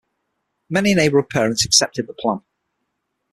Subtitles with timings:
[0.67, 2.39] Many neighborhood parents accepted the plan.